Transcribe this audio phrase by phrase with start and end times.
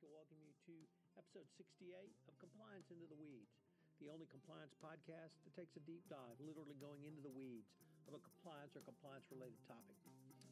[0.00, 0.72] to welcome you to
[1.20, 1.92] episode 68
[2.24, 3.52] of Compliance Into the Weeds,
[4.00, 7.68] the only compliance podcast that takes a deep dive, literally going into the weeds
[8.08, 10.00] of a compliance or compliance related topic.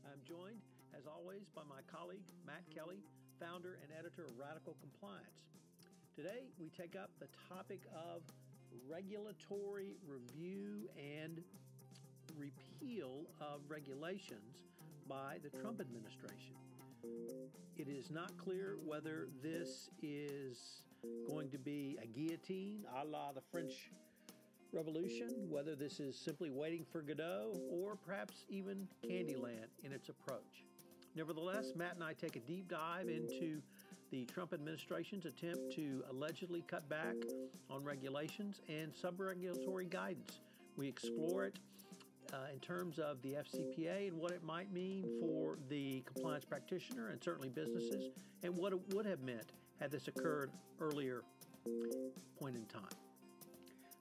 [0.04, 0.61] I'm joined,
[0.92, 3.01] as always, by my colleague, Matt Kelly,
[3.40, 5.40] founder and editor of Radical Compliance.
[6.12, 8.21] Today, we take up the topic of
[8.85, 11.40] regulatory review and
[12.37, 14.69] repeal of regulations
[15.08, 16.67] by the Trump administration.
[17.77, 20.83] It is not clear whether this is
[21.27, 23.91] going to be a guillotine a la the French
[24.73, 30.66] Revolution, whether this is simply waiting for Godot, or perhaps even Candyland in its approach.
[31.15, 33.63] Nevertheless, Matt and I take a deep dive into
[34.11, 37.15] the Trump administration's attempt to allegedly cut back
[37.71, 40.41] on regulations and sub-regulatory guidance.
[40.77, 41.59] We explore it
[42.32, 47.09] uh, in terms of the FCPA and what it might mean for the compliance practitioner
[47.09, 48.10] and certainly businesses,
[48.42, 51.23] and what it would have meant had this occurred earlier
[52.40, 52.82] point in time.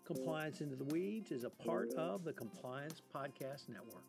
[0.06, 4.06] Compliance into the Weeds is a part of the Compliance Podcast Network.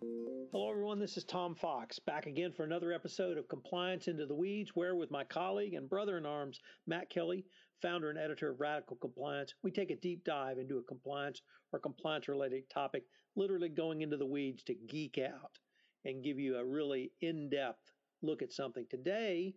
[0.00, 0.98] Hello, everyone.
[0.98, 4.96] This is Tom Fox, back again for another episode of Compliance Into the Weeds, where
[4.96, 7.44] with my colleague and brother in arms, Matt Kelly,
[7.82, 11.78] founder and editor of Radical Compliance, we take a deep dive into a compliance or
[11.78, 13.04] compliance related topic,
[13.36, 15.58] literally going into the weeds to geek out
[16.04, 18.86] and give you a really in depth look at something.
[18.90, 19.54] Today,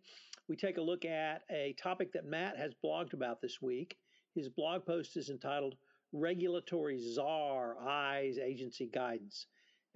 [0.47, 3.97] we take a look at a topic that Matt has blogged about this week.
[4.35, 5.75] His blog post is entitled
[6.13, 9.47] Regulatory Czar Eyes Agency Guidance.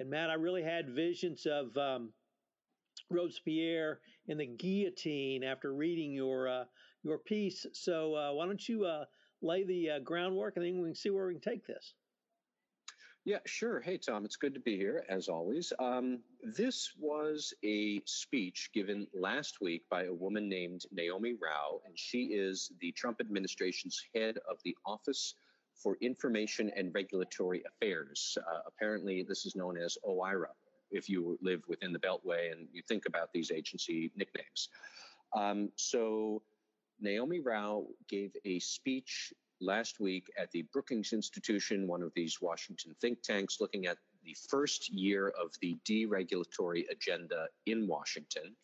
[0.02, 2.10] And Matt, I really had visions of um,
[3.12, 6.64] Robespierre in the guillotine after reading your uh,
[7.04, 7.68] your piece.
[7.74, 9.06] So uh, why don't you uh,
[9.44, 11.94] lay the uh, groundwork, and then we can see where we can take this.
[13.26, 13.80] Yeah, sure.
[13.80, 15.72] Hey, Tom, it's good to be here as always.
[15.78, 21.94] Um, this was a speech given last week by a woman named Neomi Rao, and
[21.96, 25.36] she is the Trump administration's head of the Office
[25.82, 28.38] for Information and Regulatory Affairs.
[28.48, 30.50] Uh, apparently, this is known as OIRA
[30.92, 34.70] if you live within the Beltway and you think about these agency nicknames.
[35.34, 36.42] Um, so,
[37.04, 42.96] Neomi Rao gave a speech last week at the Brookings Institution, one of these Washington
[43.00, 48.56] think tanks, looking at the first year of the deregulatory agenda in Washington.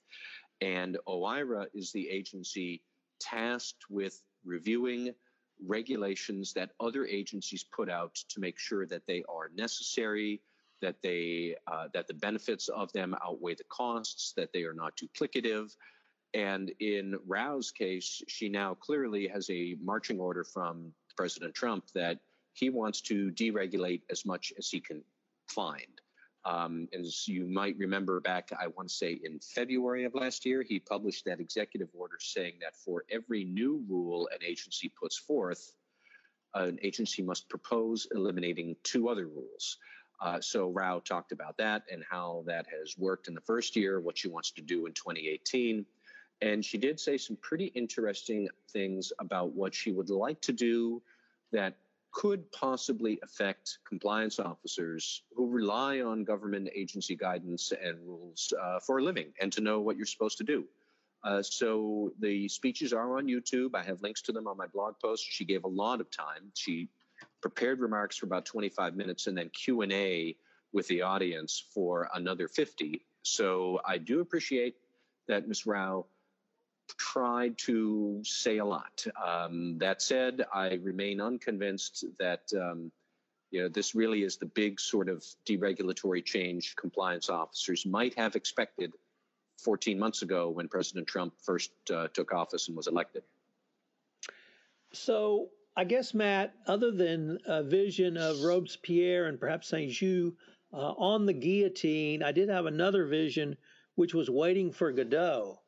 [0.62, 2.82] And OIRA is the agency
[3.20, 5.14] tasked with reviewing
[5.66, 10.42] regulations that other agencies put out to make sure that they are necessary,
[10.82, 14.94] that they uh, that the benefits of them outweigh the costs, that they are not
[14.98, 15.76] duplicative.
[16.34, 22.20] And in Rao's case, she now clearly has a marching order from President Trump that
[22.54, 25.04] he wants to deregulate as much as he can
[25.48, 25.97] find.
[26.48, 30.64] Um, as you might remember back, I want to say in February of last year,
[30.64, 35.74] he published that executive order saying that for every new rule an agency puts forth,
[36.54, 39.78] an agency must propose eliminating two other rules.
[40.22, 44.00] Uh, so Rao talked about that and how that has worked in the first year,
[44.00, 45.86] what she wants to do in 2018.
[46.42, 51.02] And she did say some pretty interesting things about what she would like to do
[51.52, 51.76] that
[52.12, 59.00] could possibly affect compliance officers who rely on government agency guidance and rules uh, for
[59.00, 60.66] a living and to know what you're supposed to do.
[61.24, 63.76] Uh, so the speeches are on YouTube.
[63.76, 65.26] I have links to them on my blog post.
[65.28, 66.52] She gave a lot of time.
[66.54, 66.90] She
[67.42, 70.36] prepared remarks for about 25 minutes and then Q&A
[70.74, 73.02] with the audience for another 50.
[73.24, 74.76] So I do appreciate
[75.28, 75.66] that Ms.
[75.66, 76.06] Rao
[76.98, 79.06] tried to say a lot.
[79.24, 82.92] Um, that said, I remain unconvinced that um,
[83.52, 88.36] you know this really is the big sort of deregulatory change compliance officers might have
[88.36, 88.94] expected
[89.64, 93.24] 14 months ago when President Trump first uh, took office and was elected.
[94.94, 100.34] So I guess Matt, other than a vision of Robespierre and perhaps Saint Just
[100.74, 103.58] uh, on the guillotine, I did have another vision,
[103.96, 105.60] which was waiting for Godot.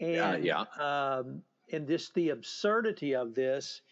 [0.00, 0.64] And, yeah.
[0.78, 1.42] Um,
[1.72, 3.82] and this, the absurdity of this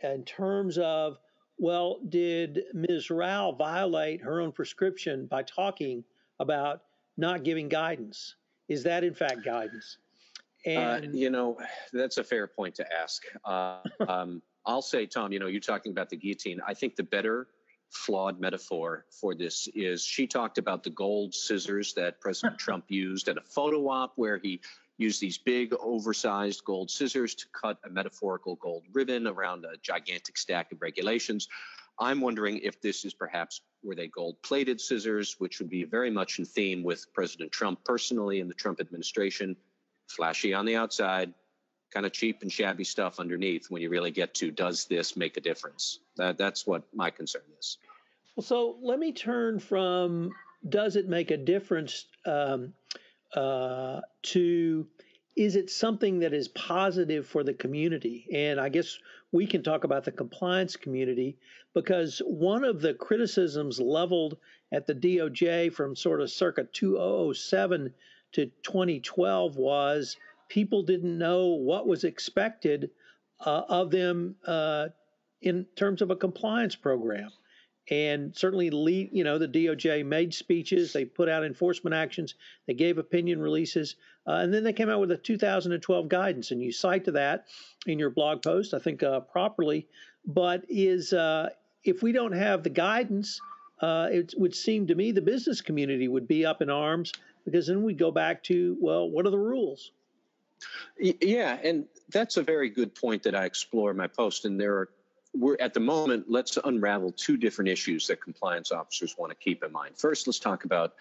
[0.00, 1.18] in terms of,
[1.58, 3.10] well, did Ms.
[3.10, 6.04] Rao violate her own prescription by talking
[6.40, 6.82] about
[7.16, 8.34] not giving guidance?
[8.68, 9.98] Is that in fact guidance?
[10.66, 11.58] And, uh, you know,
[11.92, 13.22] that's a fair point to ask.
[13.44, 13.78] Uh,
[14.08, 16.60] um, I'll say, Tom, you know, you're talking about the guillotine.
[16.66, 17.48] I think the better
[17.90, 23.28] flawed metaphor for this is she talked about the gold scissors that President Trump used
[23.28, 24.60] at a photo op where he
[24.98, 30.38] use these big, oversized gold scissors to cut a metaphorical gold ribbon around a gigantic
[30.38, 31.48] stack of regulations.
[31.98, 36.10] I'm wondering if this is perhaps were they gold plated scissors, which would be very
[36.10, 39.56] much in theme with President Trump personally and the Trump administration.
[40.06, 41.32] flashy on the outside,
[41.90, 45.36] kind of cheap and shabby stuff underneath when you really get to does this make
[45.36, 46.00] a difference?
[46.16, 47.78] That, that's what my concern is.
[48.36, 50.32] Well, so let me turn from
[50.68, 52.74] does it make a difference um,
[53.34, 54.86] uh, to
[55.36, 58.26] is it something that is positive for the community?
[58.32, 58.98] And I guess
[59.32, 61.36] we can talk about the compliance community
[61.74, 64.36] because one of the criticisms leveled
[64.72, 67.92] at the DOJ from sort of circa 2007
[68.32, 70.16] to 2012 was
[70.48, 72.90] people didn't know what was expected
[73.44, 74.86] uh, of them uh,
[75.42, 77.30] in terms of a compliance program
[77.90, 82.34] and certainly lead, you know the DOJ made speeches, they put out enforcement actions,
[82.66, 83.96] they gave opinion releases,
[84.26, 87.46] uh, and then they came out with a 2012 guidance, and you cite to that
[87.86, 89.86] in your blog post, I think uh, properly.
[90.26, 91.50] But is uh,
[91.84, 93.38] if we don't have the guidance,
[93.80, 97.12] uh, it would seem to me the business community would be up in arms
[97.44, 99.92] because then we go back to well, what are the rules?
[100.98, 104.76] Yeah, and that's a very good point that I explore in my post, and there
[104.76, 104.88] are
[105.34, 109.64] we're at the moment, let's unravel two different issues that compliance officers want to keep
[109.64, 109.98] in mind.
[109.98, 110.94] First, let's talk about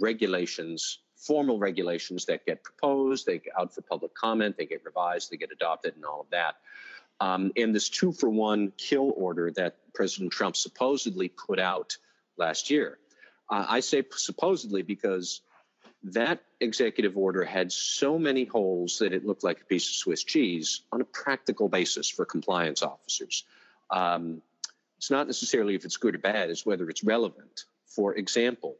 [0.00, 5.30] regulations, formal regulations that get proposed, they get out for public comment, they get revised,
[5.30, 6.56] they get adopted, and all of that.
[7.20, 11.96] Um, and this two for one kill order that President Trump supposedly put out
[12.36, 12.98] last year.
[13.48, 15.42] Uh, I say supposedly because
[16.04, 20.24] that executive order had so many holes that it looked like a piece of Swiss
[20.24, 23.44] cheese on a practical basis for compliance officers.
[23.90, 24.42] Um,
[24.96, 27.64] it's not necessarily if it's good or bad, it's whether it's relevant.
[27.86, 28.76] For example,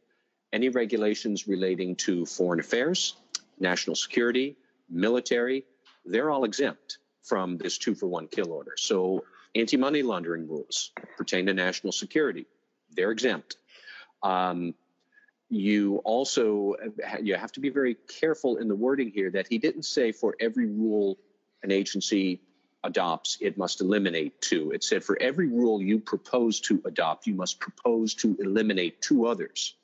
[0.51, 3.15] any regulations relating to foreign affairs,
[3.59, 4.57] national security,
[4.89, 5.65] military,
[6.05, 8.73] they're all exempt from this two for one kill order.
[8.77, 9.23] So
[9.53, 12.45] anti money laundering rules pertain to national security,
[12.91, 13.57] they're exempt.
[14.23, 14.73] Um,
[15.49, 16.75] you also
[17.21, 20.35] you have to be very careful in the wording here that he didn't say for
[20.39, 21.17] every rule
[21.63, 22.41] an agency
[22.85, 24.71] adopts, it must eliminate two.
[24.71, 29.27] It said for every rule you propose to adopt, you must propose to eliminate two
[29.27, 29.75] others.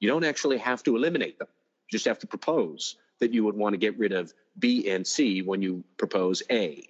[0.00, 1.48] You don't actually have to eliminate them.
[1.88, 5.06] You just have to propose that you would want to get rid of B and
[5.06, 6.82] C when you propose A.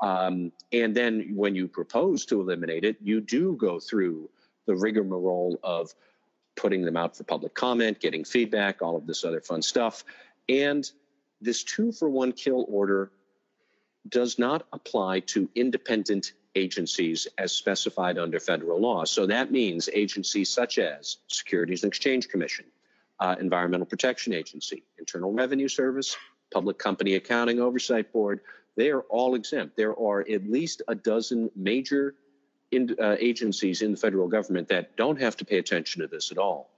[0.00, 4.28] Um, and then when you propose to eliminate it, you do go through
[4.66, 5.94] the rigmarole of
[6.56, 10.04] putting them out for public comment, getting feedback, all of this other fun stuff.
[10.48, 10.90] And
[11.40, 13.10] this two for one kill order
[14.08, 19.04] does not apply to independent agencies as specified under federal law.
[19.04, 22.64] So that means agencies such as Securities and Exchange Commission,
[23.20, 26.16] uh, Environmental Protection Agency, Internal Revenue Service,
[26.52, 28.40] Public Company Accounting Oversight Board,
[28.76, 29.76] they are all exempt.
[29.76, 32.14] There are at least a dozen major
[32.70, 36.30] in, uh, agencies in the federal government that don't have to pay attention to this
[36.30, 36.70] at all.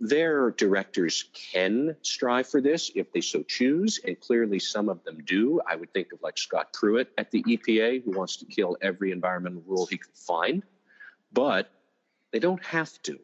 [0.00, 5.22] Their directors can strive for this if they so choose, and clearly some of them
[5.26, 5.60] do.
[5.68, 9.12] I would think of like Scott Pruitt at the EPA, who wants to kill every
[9.12, 10.62] environmental rule he can find,
[11.32, 11.70] but
[12.32, 13.18] they don't have to.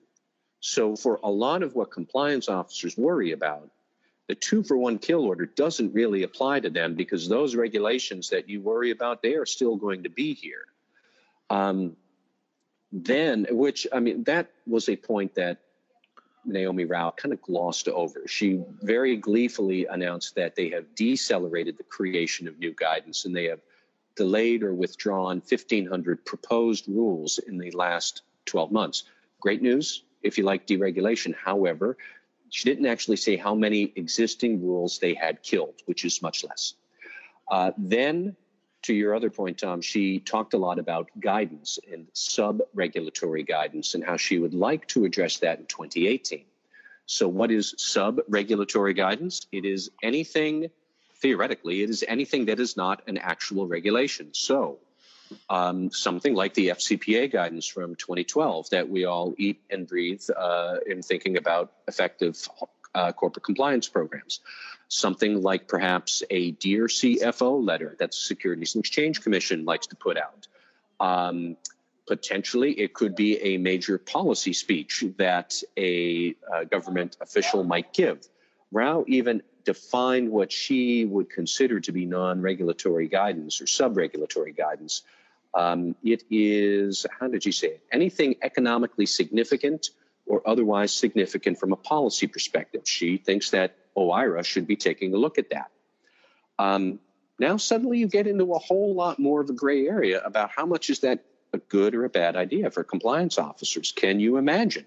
[0.60, 3.70] So, for a lot of what compliance officers worry about,
[4.28, 8.50] the two for one kill order doesn't really apply to them because those regulations that
[8.50, 10.66] you worry about, they are still going to be here.
[11.48, 11.96] Um,
[12.92, 15.60] then, which I mean, that was a point that
[16.48, 18.22] Neomi Rao kind of glossed over.
[18.26, 23.44] She very gleefully announced that they have decelerated the creation of new guidance and they
[23.44, 23.60] have
[24.16, 29.04] delayed or withdrawn 1,500 proposed rules in the last 12 months.
[29.40, 31.34] Great news if you like deregulation.
[31.34, 31.96] However,
[32.50, 36.74] she didn't actually say how many existing rules they had killed, which is much less.
[37.50, 38.36] Uh, then
[38.86, 43.94] to your other point, Tom, she talked a lot about guidance and sub regulatory guidance
[43.94, 46.44] and how she would like to address that in 2018.
[47.06, 49.46] So, what is sub regulatory guidance?
[49.50, 50.70] It is anything,
[51.16, 54.28] theoretically, it is anything that is not an actual regulation.
[54.32, 54.78] So,
[55.50, 60.76] um, something like the FCPA guidance from 2012 that we all eat and breathe uh,
[60.86, 62.36] in thinking about effective
[62.96, 64.40] uh, corporate compliance programs
[64.88, 69.96] something like perhaps a Dear CFO letter that the Securities and Exchange Commission likes to
[69.96, 70.46] put out.
[71.00, 71.56] Um,
[72.06, 76.34] potentially, it could be a major policy speech that a
[76.70, 78.26] government official might give.
[78.72, 84.52] Rao even defined what she would consider to be non regulatory guidance or sub regulatory
[84.52, 85.02] guidance.
[85.54, 87.80] Um, it is, how did you say it?
[87.90, 89.90] Anything economically significant
[90.26, 92.82] or otherwise significant from a policy perspective.
[92.84, 95.70] She thinks that OIRA should be taking a look at that.
[96.58, 96.98] Um,
[97.38, 100.66] now, suddenly you get into a whole lot more of a gray area about how
[100.66, 103.92] much is that a good or a bad idea for compliance officers.
[103.92, 104.86] Can you imagine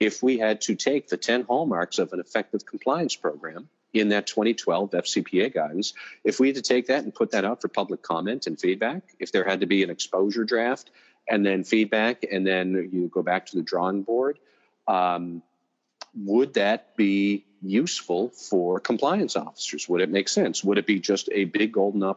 [0.00, 4.26] if we had to take the 10 hallmarks of an effective compliance program in that
[4.26, 5.94] 2012 FCPA guidance,
[6.24, 9.02] if we had to take that and put that out for public comment and feedback,
[9.18, 10.90] if there had to be an exposure draft
[11.28, 14.38] and then feedback, and then you go back to the drawing board,
[14.88, 15.42] um,
[16.14, 19.88] would that be useful for compliance officers?
[19.88, 20.64] Would it make sense?
[20.64, 22.14] Would it be just a big golden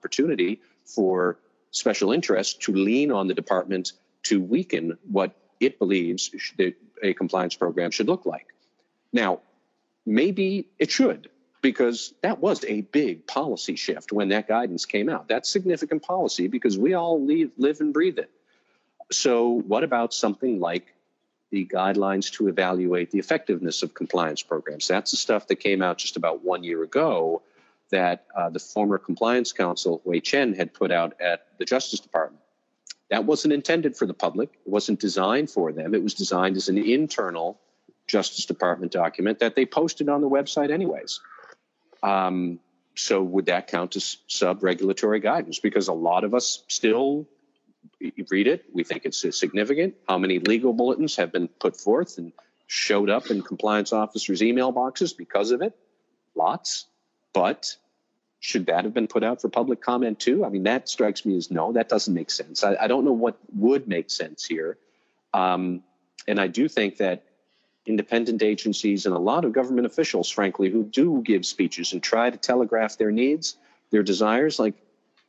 [0.00, 1.38] opportunity for
[1.70, 3.92] special interests to lean on the department
[4.24, 6.30] to weaken what it believes
[7.02, 8.46] a compliance program should look like?
[9.12, 9.40] Now,
[10.06, 11.28] maybe it should,
[11.60, 15.28] because that was a big policy shift when that guidance came out.
[15.28, 18.30] That's significant policy because we all live, live and breathe it.
[19.10, 20.91] So, what about something like
[21.52, 24.88] the guidelines to evaluate the effectiveness of compliance programs?
[24.88, 27.42] That's the stuff that came out just about one year ago
[27.90, 32.42] that uh, the former compliance counsel, Hui Chen, had put out at the Justice Department.
[33.10, 35.94] That wasn't intended for the public, it wasn't designed for them.
[35.94, 37.60] It was designed as an internal
[38.08, 41.20] Justice Department document that they posted on the website, anyways.
[42.02, 42.58] Um,
[42.94, 45.58] so, would that count as sub regulatory guidance?
[45.58, 47.28] Because a lot of us still
[48.30, 48.64] read it.
[48.72, 49.94] We think it's significant.
[50.08, 52.32] How many legal bulletins have been put forth and
[52.66, 55.76] showed up in compliance officers' email boxes because of it?
[56.34, 56.86] Lots.
[57.32, 57.76] But
[58.40, 60.44] should that have been put out for public comment too?
[60.44, 62.64] I mean, that strikes me as no, that doesn't make sense.
[62.64, 64.78] I, I don't know what would make sense here.
[65.32, 65.82] Um,
[66.26, 67.24] and I do think that
[67.86, 72.30] independent agencies and a lot of government officials, frankly, who do give speeches and try
[72.30, 73.56] to telegraph their needs,
[73.90, 74.74] their desires, like,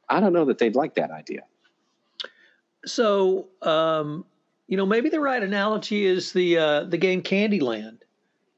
[0.10, 1.44] I don't know that they'd like that idea.
[2.86, 4.26] So, um,
[4.68, 8.00] you know, maybe the right analogy is the uh, the game Candyland.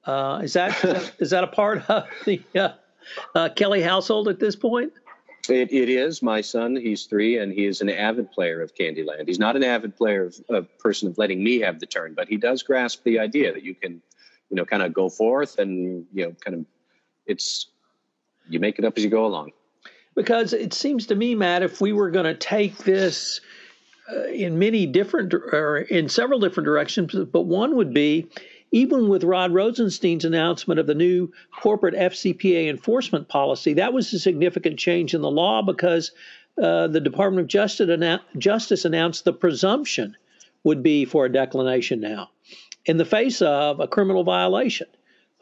[0.06, 2.70] Uh, is that is that a part of the uh,
[3.34, 4.94] uh, Kelly household at this point?
[5.50, 6.22] It, it is.
[6.24, 9.28] My son, he's three, and he is an avid player of Candyland.
[9.28, 12.28] He's not an avid player of a person of letting me have the turn, but
[12.28, 14.02] he does grasp the idea that you can,
[14.50, 16.66] you know, kind of go forth and you know, kind of,
[17.28, 17.68] it's
[18.50, 19.52] you make it up as you go along.
[20.16, 23.42] Because it seems to me, Matt, if we were going to take this
[24.32, 28.28] in many different or in several different directions, but one would be
[28.72, 31.32] even with Rod Rosenstein's announcement of the new
[31.62, 36.12] corporate FCPA enforcement policy, that was a significant change in the law because
[36.62, 40.18] uh, the Department of Justice, annou- Justice announced the presumption
[40.64, 42.32] would be for a declination now
[42.86, 44.88] in the face of a criminal violation.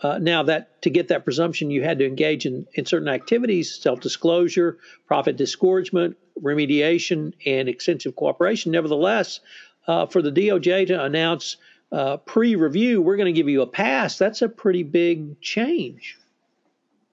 [0.01, 3.79] Uh, now that to get that presumption, you had to engage in, in certain activities,
[3.81, 4.77] self-disclosure,
[5.07, 8.71] profit disgorgement, remediation, and extensive cooperation.
[8.71, 9.39] Nevertheless,
[9.87, 11.57] uh, for the DOJ to announce
[11.91, 14.17] uh, pre-review, we're going to give you a pass.
[14.17, 16.17] That's a pretty big change.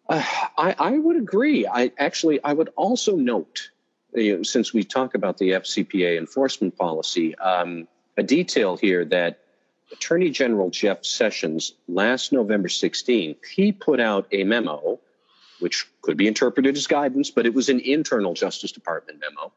[0.09, 0.25] Uh,
[0.57, 1.67] I, I, would agree.
[1.67, 3.71] I actually I would also note,
[4.13, 7.87] you know, since we talk about the FCPA enforcement policy, um,
[8.17, 9.39] a detail here that
[9.93, 14.99] Attorney General Jeff Sessions last November 16th he put out a memo,
[15.61, 19.53] which could be interpreted as guidance, but it was an internal Justice Department memo,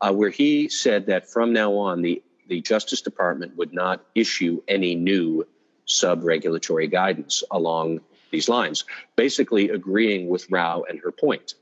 [0.00, 4.60] uh, where he said that from now on the the Justice Department would not issue
[4.68, 5.46] any new
[5.86, 8.84] sub regulatory guidance along these lines,
[9.16, 11.54] basically agreeing with Rao and her point.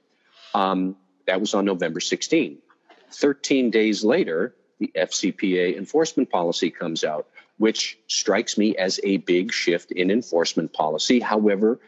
[0.54, 0.96] Um,
[1.26, 2.58] that was on November 16.
[3.12, 9.52] 13 days later, the FCPA enforcement policy comes out, which strikes me as a big
[9.52, 11.20] shift in enforcement policy.
[11.20, 11.78] However,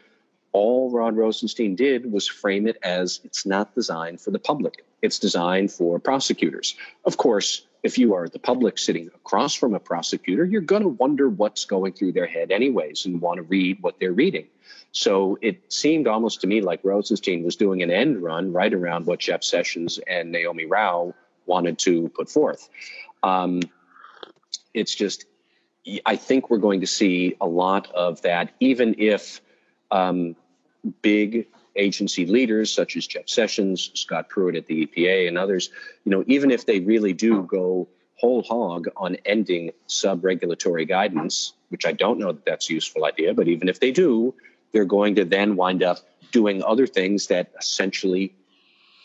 [0.55, 5.19] all Rod Rosenstein did was frame it as it's not designed for the public, it's
[5.19, 6.77] designed for prosecutors.
[7.03, 10.87] Of course, if you are the public sitting across from a prosecutor, you're going to
[10.87, 14.47] wonder what's going through their head, anyways, and want to read what they're reading.
[14.93, 19.07] So it seemed almost to me like Rosenstein was doing an end run right around
[19.07, 21.13] what Jeff Sessions and Neomi Rao
[21.45, 22.69] wanted to put forth.
[23.23, 23.59] Um,
[24.73, 25.25] it's just,
[26.05, 29.41] I think we're going to see a lot of that, even if
[29.91, 30.35] um,
[31.01, 35.69] big agency leaders such as Jeff Sessions, Scott Pruitt at the EPA, and others,
[36.03, 37.87] you know, even if they really do go
[38.17, 43.33] whole hog on ending sub-regulatory guidance, which I don't know that that's a useful idea,
[43.33, 44.33] but even if they do,
[44.71, 45.99] they're going to then wind up
[46.31, 48.33] doing other things that essentially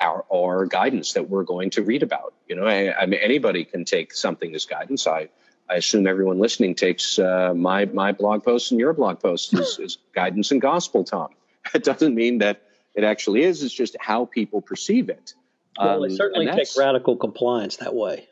[0.01, 2.35] are, are guidance that we're going to read about.
[2.49, 5.07] You know, I, I mean, anybody can take something as guidance.
[5.07, 5.29] I,
[5.69, 9.79] I assume everyone listening takes uh, my my blog post and your blog post as,
[9.79, 11.29] as guidance and gospel, Tom.
[11.75, 12.63] It doesn't mean that
[12.95, 13.63] it actually is.
[13.63, 15.35] It's just how people perceive it.
[15.79, 18.29] Well, um, certainly take radical compliance that way.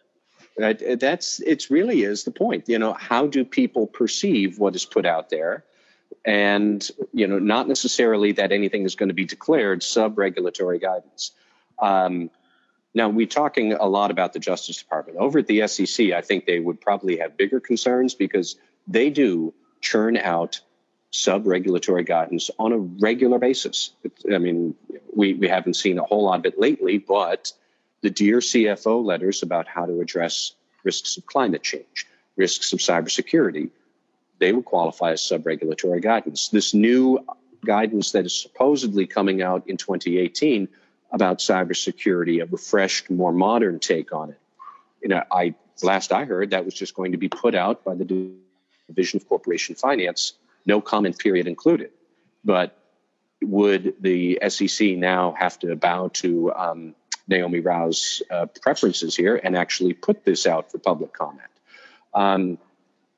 [0.57, 1.71] That, that's it.
[1.71, 2.69] Really is the point.
[2.69, 5.65] You know, how do people perceive what is put out there?
[6.25, 11.31] And you know, not necessarily that anything is going to be declared sub-regulatory guidance.
[11.79, 12.31] Um,
[12.95, 15.19] now, we're talking a lot about the Justice Department.
[15.19, 18.57] Over at the SEC, I think they would probably have bigger concerns because
[18.89, 20.61] they do churn out
[21.19, 23.91] sub regulatory guidance on a regular basis.
[24.33, 24.75] I mean,
[25.15, 27.53] we, we haven't seen a whole lot of it lately, but
[28.03, 30.53] the Dear CFO letters about how to address
[30.85, 32.07] risks of climate change,
[32.37, 33.71] risks of cybersecurity,
[34.39, 36.51] they would qualify as sub regulatory guidance.
[36.51, 37.19] This new
[37.67, 40.69] guidance that is supposedly coming out in 2018
[41.11, 44.39] about cybersecurity, a refreshed, more modern take on it.
[45.03, 47.97] You know, I last I heard that was just going to be put out by
[47.97, 48.31] the
[48.87, 50.35] Division of Corporation Finance,
[50.69, 51.91] no comment period included.
[52.45, 52.77] But
[53.43, 56.95] would the SEC now have to bow to um,
[57.29, 61.51] Neomi Rao's uh, preferences here and actually put this out for public comment?
[62.15, 62.59] Um,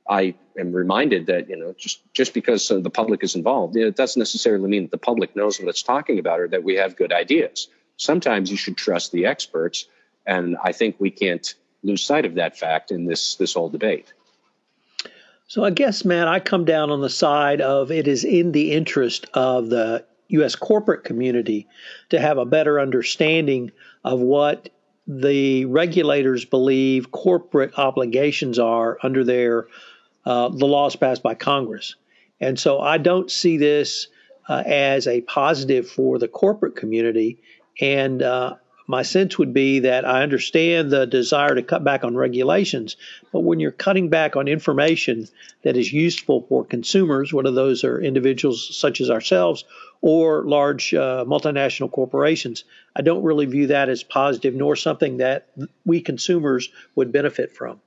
[0.09, 3.97] I am reminded that you know just just because uh, the public is involved, it
[3.97, 6.97] doesn't necessarily mean that the public knows what it's talking about or that we have
[6.97, 7.69] good ideas.
[7.97, 9.87] Sometimes you should trust the experts,
[10.27, 14.13] and I think we can't lose sight of that fact in this this whole debate.
[15.51, 18.71] So I guess, Matt, I come down on the side of it is in the
[18.71, 20.55] interest of the U.S.
[20.55, 21.67] corporate community
[22.11, 23.73] to have a better understanding
[24.05, 24.69] of what
[25.09, 29.67] the regulators believe corporate obligations are under their
[30.25, 31.97] uh, the laws passed by Congress.
[32.39, 34.07] And so I don't see this
[34.49, 37.43] uh, as a positive for the corporate community.
[37.81, 38.55] And uh,
[38.91, 42.97] my sense would be that I understand the desire to cut back on regulations,
[43.33, 45.29] but when you're cutting back on information
[45.63, 49.65] that is useful for consumers, whether those are individuals such as ourselves
[50.03, 52.65] or large uh, multinational corporations,
[52.97, 55.49] I don't really view that as positive nor something that
[55.87, 57.81] we consumers would benefit from.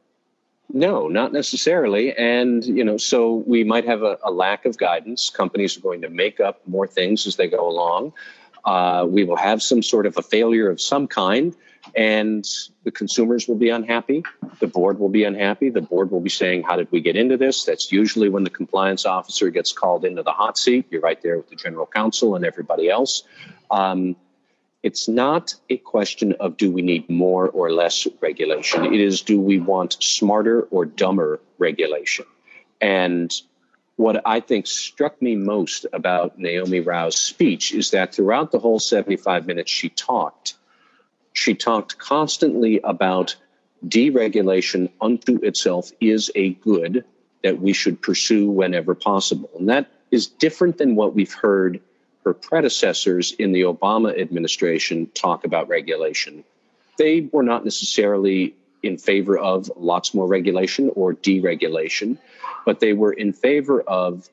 [0.72, 2.14] No, not necessarily.
[2.14, 5.30] And, you know, so we might have a, a lack of guidance.
[5.30, 8.14] Companies are going to make up more things as they go along.
[8.66, 11.56] Uh, we will have some sort of a failure of some kind,
[11.96, 12.48] and
[12.84, 14.24] the consumers will be unhappy.
[14.60, 15.70] The board will be unhappy.
[15.70, 17.66] The board will be saying, How did we get into this?
[17.66, 20.86] That's usually when the compliance officer gets called into the hot seat.
[20.90, 23.24] You're right there with the general counsel and everybody else.
[23.70, 24.16] Um,
[24.84, 28.86] it's not a question of do we need more or less regulation.
[28.86, 32.26] It is do we want smarter or dumber regulation?
[32.82, 33.34] And
[33.96, 38.80] what I think struck me most about Neomi Rao's speech is that throughout the whole
[38.80, 40.56] 75 minutes she talked,
[41.34, 43.36] she talked constantly about
[43.86, 47.06] deregulation unto itself is a good
[47.44, 49.50] that we should pursue whenever possible.
[49.60, 51.82] And that is different than what we've heard
[52.24, 56.44] her predecessors in the Obama administration talk about regulation.
[56.98, 62.18] They were not necessarily in favor of lots more regulation or deregulation,
[62.66, 64.30] but they were in favor of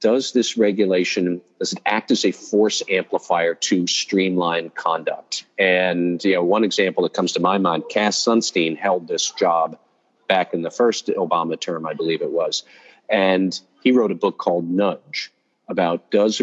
[0.00, 5.44] does this regulation does it act as a force amplifier to streamline conduct?
[5.58, 9.78] And you know, one example that comes to my mind, Cass Sunstein held this job
[10.26, 12.64] back in the first Obama term, I believe it was,
[13.08, 15.32] and he wrote a book called Nudge
[15.68, 16.42] about does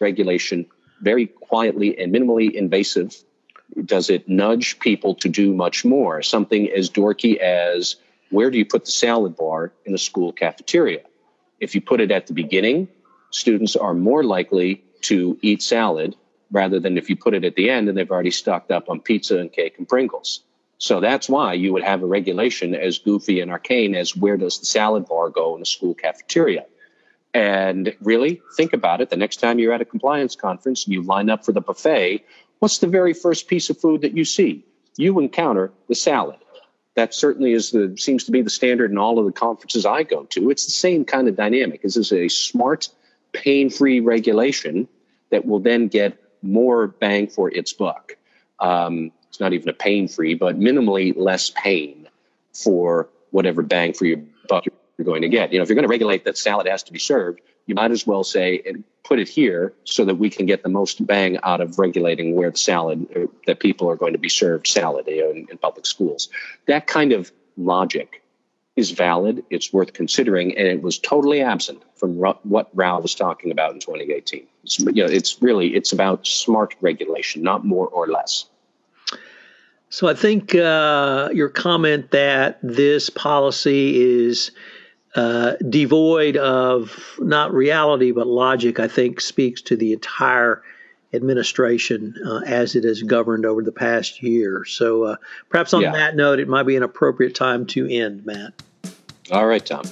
[0.00, 0.66] regulation
[1.00, 3.16] very quietly and minimally invasive
[3.84, 6.22] does it nudge people to do much more?
[6.22, 7.96] Something as dorky as
[8.30, 11.00] where do you put the salad bar in a school cafeteria?
[11.60, 12.88] If you put it at the beginning,
[13.30, 16.16] students are more likely to eat salad
[16.50, 19.00] rather than if you put it at the end and they've already stocked up on
[19.00, 20.42] pizza and cake and Pringles.
[20.78, 24.58] So that's why you would have a regulation as goofy and arcane as where does
[24.58, 26.66] the salad bar go in a school cafeteria?
[27.32, 29.10] And really think about it.
[29.10, 32.24] The next time you're at a compliance conference and you line up for the buffet,
[32.58, 34.64] what's the very first piece of food that you see?
[34.96, 36.36] You encounter the salad.
[36.94, 40.02] That certainly is the seems to be the standard in all of the conferences I
[40.02, 40.50] go to.
[40.50, 41.82] It's the same kind of dynamic.
[41.82, 42.88] This is a smart,
[43.32, 44.88] pain-free regulation
[45.30, 48.16] that will then get more bang for its buck.
[48.60, 52.08] Um, it's not even a pain-free, but minimally less pain
[52.54, 54.64] for whatever bang for your buck
[54.96, 55.52] you're going to get.
[55.52, 57.90] You know, if you're going to regulate that salad has to be served, you might
[57.90, 61.38] as well say and put it here so that we can get the most bang
[61.42, 65.06] out of regulating where the salad uh, that people are going to be served salad
[65.06, 66.28] you know, in, in public schools.
[66.66, 68.22] That kind of logic
[68.74, 69.42] is valid.
[69.48, 73.80] It's worth considering, and it was totally absent from what Rao was talking about in
[73.80, 74.46] 2018.
[74.64, 78.46] It's, you know, it's really it's about smart regulation, not more or less.
[79.88, 84.50] So I think uh, your comment that this policy is
[85.16, 90.62] uh, devoid of not reality but logic, I think speaks to the entire
[91.14, 94.64] administration uh, as it has governed over the past year.
[94.66, 95.16] So uh,
[95.48, 95.92] perhaps on yeah.
[95.92, 98.52] that note, it might be an appropriate time to end, Matt.
[99.32, 99.84] All right, Tom.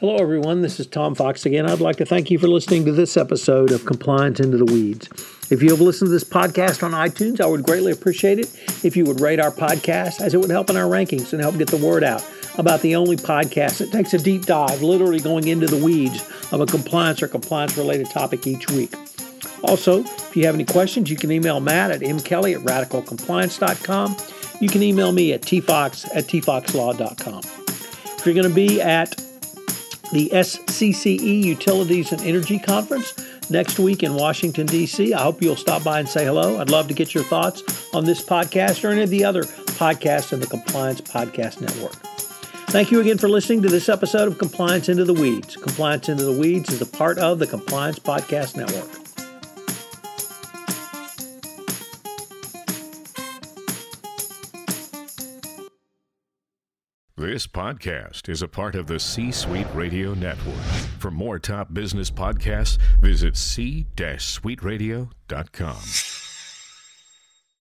[0.00, 0.62] Hello, everyone.
[0.62, 1.68] This is Tom Fox again.
[1.68, 5.08] I'd like to thank you for listening to this episode of Compliance Into the Weeds.
[5.50, 8.46] If you have listened to this podcast on iTunes, I would greatly appreciate it
[8.82, 11.58] if you would rate our podcast, as it would help in our rankings and help
[11.58, 12.24] get the word out
[12.58, 16.60] about the only podcast that takes a deep dive, literally going into the weeds of
[16.60, 18.94] a compliance or compliance related topic each week.
[19.62, 24.16] Also, if you have any questions, you can email Matt at mkelly at radicalcompliance.com.
[24.60, 27.42] You can email me at tfox at tfoxlaw.com.
[28.18, 29.16] If you're going to be at
[30.12, 33.14] the SCCE Utilities and Energy Conference
[33.50, 36.60] next week in Washington, D.C., I hope you'll stop by and say hello.
[36.60, 37.62] I'd love to get your thoughts
[37.94, 42.09] on this podcast or any of the other podcasts in the Compliance Podcast Network.
[42.70, 45.56] Thank you again for listening to this episode of Compliance Into the Weeds.
[45.56, 48.88] Compliance Into the Weeds is a part of the Compliance Podcast Network.
[57.16, 60.54] This podcast is a part of the C Suite Radio Network.
[61.00, 66.09] For more top business podcasts, visit c-suiteradio.com.